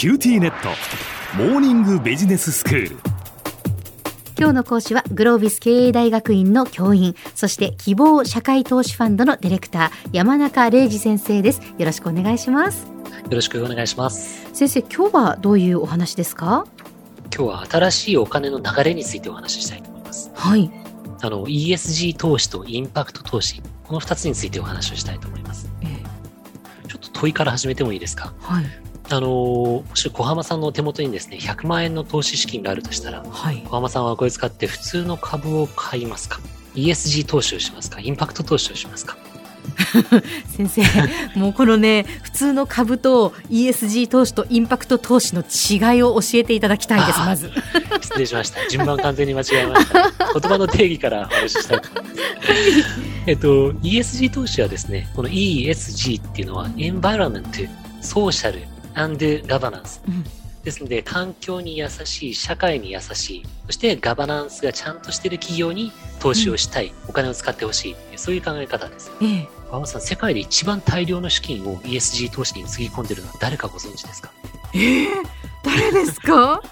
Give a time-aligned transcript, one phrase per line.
[0.00, 0.70] QTnet。
[1.36, 2.96] モーニングビジネススクール。
[4.38, 11.60] 今日の講師はグロービス経営大学院の教員そして希望社会投資ファンドのディレクター山中礼二先生です。
[11.76, 12.86] よろしくお願いします。
[12.86, 12.92] よ
[13.30, 14.48] ろしくお願いします。
[14.54, 16.64] 先生今日はどういうお話ですか？
[17.24, 20.30] 今日は新しいお金の流れについてお話ししたいと思います。
[20.34, 20.70] はい。
[21.20, 25.86] あの ESG 投資とインパクト投資この2つについてお話をしたいと思います、え
[26.86, 28.32] え、ちょっと問いから始めてもいいですか？
[28.40, 28.64] はい
[29.12, 36.40] あのもし小浜さんの手元にですね、100万円の投資資金があるとしたら、はい、小浜さんはこれ使って普通の株を買いますか
[36.76, 38.00] ?ESG 投資をしますか？
[38.00, 39.16] インパクト投資をしますか？
[40.56, 40.82] 先生、
[41.38, 47.50] もうこのね、普通の株と ESG 投資とインパクト投資の違いを教えていただきたいです、まず。
[48.00, 48.68] 失礼しました。
[48.68, 50.10] 順番完全に間違えました。
[50.32, 52.20] 言葉の定義からお話ししたいと思います。
[53.26, 57.50] えっと、ESG 投資はですね、この ESG っていうのは、エンバイロメント、
[58.00, 58.62] ソーシャル、
[58.94, 60.24] and governance、うん、
[60.64, 69.10] ですので環境に優しい社会に優しいそしてガバナンスがちゃんとしている企業に投資をしたい、うん、お金を使ってほしいそういう考え方です。
[69.22, 74.30] ええ、馬場さん世界で一番大量の資金を ESG 投資につぎ込んでるのは誰かご存知ですか？
[74.74, 75.06] えー、
[75.64, 76.62] 誰ですか？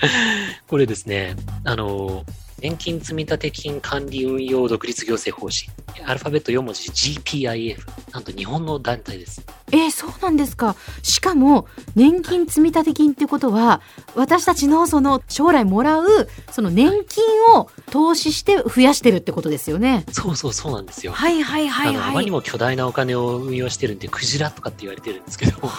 [0.66, 1.36] これですね。
[1.64, 2.24] あの
[2.64, 5.70] 年金積立金管理運用独立行政方針。
[6.06, 7.78] アルファベット4文字 GPIF
[8.12, 9.44] なんと日本の団体です。
[9.70, 10.74] えー、そうなんですか。
[11.02, 13.82] しかも年金積立金ってことは
[14.14, 16.06] 私たちのその将来もらう
[16.50, 20.04] その年金を投資して増やしてるってことですよね。
[20.10, 21.12] そうそうそうなんですよ。
[21.12, 25.60] はいはいはい、はい、あまりにも巨大なお金を運用してるんでクジラとかって言われてるんですけど。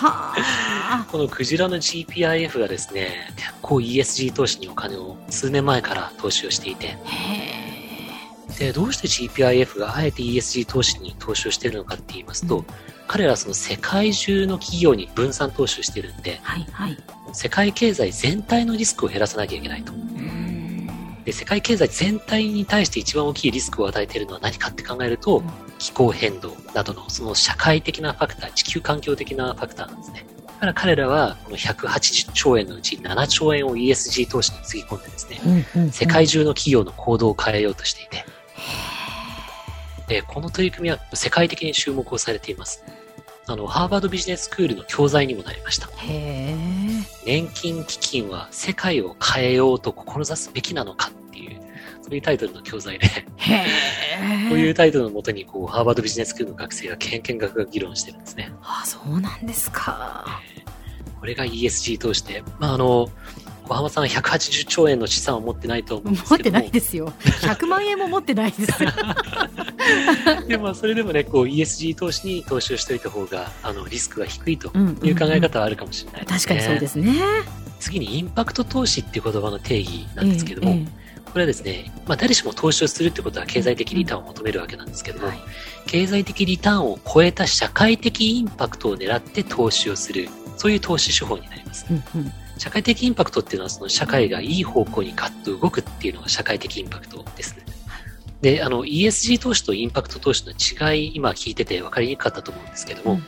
[1.11, 6.97] このクジラの GPIF がですね結構 ESG 投資にお金を数年前から投資をしていて。
[8.59, 12.65] でどうして GPIF があえて ESG 投資に投資をしているのかって言いますと、うん。
[13.07, 16.97] 彼らはその世界中の企業に分散投資をしてるんで、はいはい、
[17.33, 19.93] 世界経済全体のリスクを減らさなきゃいけないと。
[21.25, 25.45] で世界経済全体に対して一番大きいリスクを与えているのは何かって考えると、うん、
[25.79, 30.25] 気候変動などのその社会的なファクター、地球環境的なファクターなんですね。
[30.55, 38.25] だから彼らはこの180兆円のうち7兆円を ESG 投資につぎ込んでですね、うんうんうん、世界中の企業の行動を変えようとしていて、
[40.07, 42.83] で、この取り組みは世界的に注目をされています。
[43.47, 45.89] あの、ハーバードビジネススクールの教材にもなりました。
[47.25, 51.11] 年金基金は世界を変えようと志すべきなのか
[52.05, 58.51] そういうタイトルの教材で、こういうタイトルのもとに、こう、ハーバードビジネススクールの学生が研究学が議論してるんですね。
[58.61, 60.39] ああ、そうなんですか。
[61.19, 63.09] これが ESG 通して、まあ、あの、
[63.67, 67.11] 小浜さんは180兆円の資産を持ってないと思うんですけど持ってないですよ。
[67.41, 68.91] 100万円も持ってないですよ。
[70.47, 74.67] でもそれでもね、こう ESG 投資に投資をしておいた方が、あのリスクが低いと
[75.03, 77.15] いう考え方はあるかもしれない、ねうんうんうん、確かにそうですね。
[77.79, 80.87] 次にインパクト投資っていう言葉の定義なんですけども、えーえー、
[81.35, 85.37] これはですね、まあ、誰しも投資をするってことは経済的リターンを求めるわけなんですけども、はい、
[85.85, 91.87] 経済的リターンを超えた社会的インパクトを狙って投資をする、そういう投資手法になります。
[91.89, 97.65] うんうん社会的インパクトっていうのはその社会がいい方向にガッと動くっていうのが社会的インパクトですね。
[98.39, 103.23] で、あの ESG 投資とインパクト投資の違い、今聞いてて分かりにくかったと思うんですけども、うん、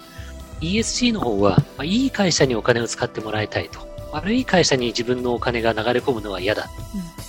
[0.62, 3.86] ESG の方は、まあ、いい会社にお金を使ってもらいたいと。
[4.14, 6.70] 悪い会社に自分のお金が流れ込むのは嫌だ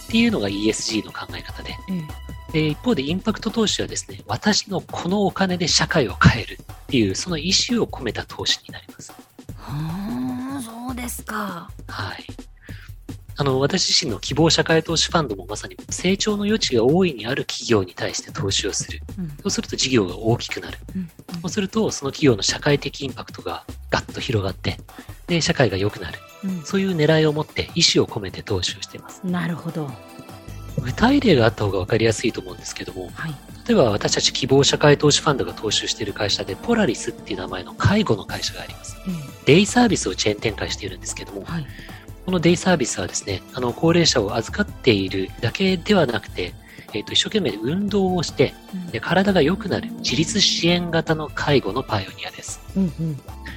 [0.09, 1.77] っていうのが ESG の考え方で。
[1.89, 2.09] うん、
[2.53, 9.13] で、一方でインパクト投資はですね、私のこのお金で社会を変えるっていう、その意思を込めた投資になります。
[9.59, 11.69] はあ、そうですか。
[11.89, 12.25] はい。
[13.37, 19.01] あの、私自身の希望社会投資ファンドもまさに成長の余地が大いにある企業に対して投資をする。
[19.19, 20.79] うん、そうすると事業が大きくなる。
[20.97, 21.15] うん、そ
[21.45, 24.79] うすると、その企業の社会的インパクトがガッと広がって、
[25.27, 26.19] で、社会が良くなる。
[26.44, 29.21] うん、そういう狙いを持って意思を込めて投資をしています。
[29.25, 29.91] なるほど。
[30.81, 33.34] 具体例があった方が分かりやすいと思うんですけども、はい、
[33.66, 38.97] 例えば私たち希望社会投資ファンドが投資している会社で、ポラリスっていう名前の介護の会社があります。
[39.06, 41.66] うん、デイサービスをチェーン展開しているんですけども、はい、
[42.25, 46.55] このデイサービスはですね、あの、高齢者を預かっているだけではなくて、
[46.94, 48.55] えっ、ー、と、一生懸命運動をして、
[48.93, 52.61] で体が良くなる自立支援型の介護のパイオニアです。
[52.76, 53.17] うんうん、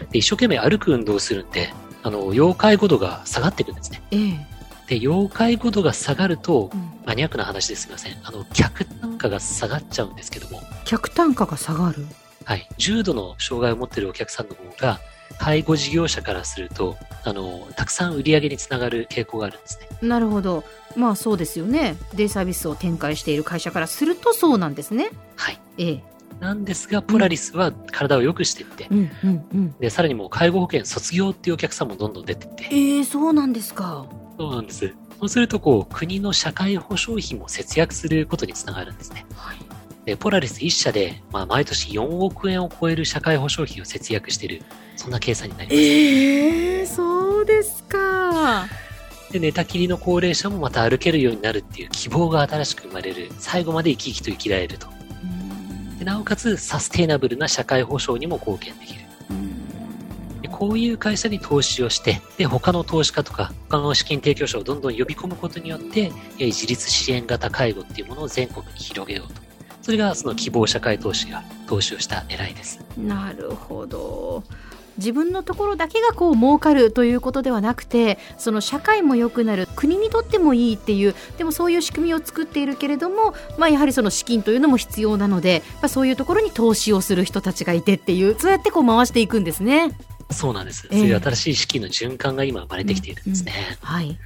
[0.10, 4.02] で一生懸命歩く運動をするんで、あの、要介護度が下がっていくんですね。
[4.12, 4.38] えー
[4.88, 8.18] で、要介護度が下がると、うん、マニアックな話ですみません。
[8.24, 10.62] あの、客単価が下がっちゃうんですけども。
[10.84, 12.06] 客単価が下がる？
[12.44, 12.68] はい。
[12.78, 15.00] 重度の障害を持っているお客さんの方が、
[15.38, 19.88] 介護事業者からすると、あの、たくさん売り上げにつながる傾向があるんですね。
[20.02, 20.66] なるほど。
[20.98, 21.96] まあそうですよね。
[22.14, 25.10] デイサービスを展開している会社からするとそうなんですね。
[25.38, 25.60] はい。
[25.78, 26.04] ええ。
[26.42, 29.76] なんですが、ポラリスは体を良くしていって、うんうんうん。
[29.80, 34.08] で、さらにもう介護保険卒業っていうお客さんもどんどん出てって、えー、そうなんですか。
[34.40, 34.92] そうなんです。
[35.20, 39.24] そうすると、こう、国の社会保障費も節約することにつながるんですね。
[39.36, 39.58] はい。
[40.04, 44.64] で、ポラリス一社で、まあ、毎年4億円を超える社会保障費を節約している、
[44.96, 45.80] そんな計算になります。
[45.80, 48.66] えー、そうですか。
[49.32, 55.01] で、寝たきりの高齢者もまた歩けるようになるっていう希望が新しく生まれる、最後まで生き生きと生きられると。
[56.06, 59.02] なおかつ、サステイナブルな社会保障にも貢献できる。
[60.42, 69.42] でこういう会社に投資をして、で、他の投資家とか、他の資金提供者をどんどん呼び込むことによって、え自立支援型介護っていうものを全国に広げようと。
[69.82, 72.80] それが、その希望社会投資が投資をした狙いです。
[72.98, 74.44] なるほど。
[74.98, 89.98] 自分のところだけがこう儲かるということではなくてその社会も良くなる国にとってもいいっていうでもそういう仕組みを作っているけれども、まあ、やはりその資金というのも必要なので、まあ、そういうところに投資をする人たちがいてっていうそうやってこう回していくんですね。
[90.32, 90.88] そうなんです。
[90.90, 93.78] ええそういう新しい資金の循環が今生まれてきているんですね。
[93.82, 94.18] はい、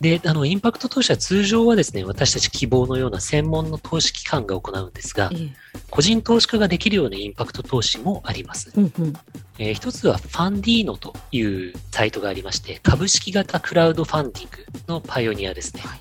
[0.00, 5.50] で、あの、インパクト投資は通常はですね、私たち希望のような専門の投資機関が行うんですがえ、え
[5.90, 8.72] 個人投資家ができるようなインパクト投資もあります。
[8.76, 9.12] うんうん
[9.58, 15.82] えー一つはファンディーノというサイトがありまして、株式型クラウドファンディングのパイオニアですね。
[15.84, 16.00] はい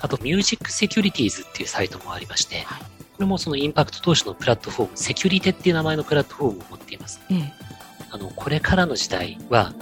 [0.00, 2.82] あと、ミュージックセキュリティーズっていうサイトもありまして、はい
[3.12, 7.20] これもそのインパクト投資のプラットフォーム、セキュリテっていう名前のプラットフォームを持っています。
[7.30, 7.52] ええ
[8.10, 9.72] あの、これからの時代は、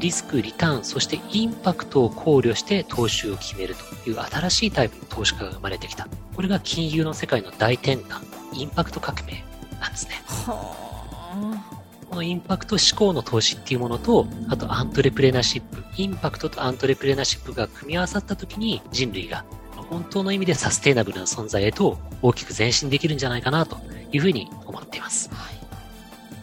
[0.00, 6.08] リスク、リターン、そしてインパクトを考慮して投資を決めるという新しいタイプの投資家が生まれてきた。
[6.34, 8.22] これが金融の世界の大転換、
[8.54, 9.44] インパクト革命
[9.80, 10.22] なんですね。
[10.26, 19.44] はこのインパクト志向の投資っていうものと、あとアントレプレナーシップ、インパクトとアントレプレナーシップが組み合わさった時に人類が
[19.90, 23.78] 本当の意味でサステイナブルな存在へと大きく前進できるんじゃないかなと
[24.12, 25.30] いうふうに思っています。
[25.32, 25.50] あ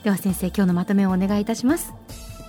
[0.04, 1.94] では先生今日のまとめをお願いいたします。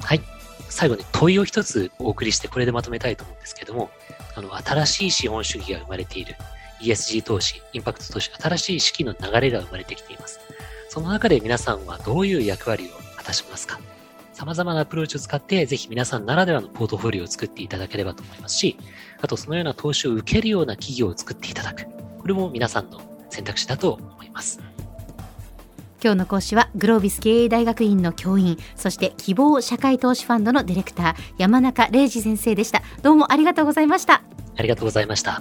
[0.00, 0.20] はい。
[0.68, 3.90] 最後に問いを一つお送りしてこれでまとめたいと思うんですけども、
[4.34, 6.34] あの、新しい資本主義が生まれている
[6.82, 10.40] ESG 投資、インパクト投資、新しい資金の流れが生まれてきています。
[10.88, 13.80] その中で皆さんはどういう役割を果たしますか？
[14.32, 18.76] 様々なアプローチを使って、ぜひ皆さんならではのポートフォリオを作っていただければと思いますし、
[19.20, 21.86] あとそのような投資を受けるような企業を作っていただく。
[22.18, 23.00] これも皆さんの
[23.30, 24.60] 選択肢だと思います。
[26.02, 34.20] 今日の講師はグロービス経営大学院の教員そして希望社会投資ファンドのディレクター山中玲二先生でしたどうもありがとうございました
[34.56, 35.40] ありがとうございました。